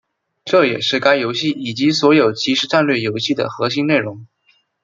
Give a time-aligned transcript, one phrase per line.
[0.45, 4.25] 这也是该游戏以及所有即时战略游戏的核心内容。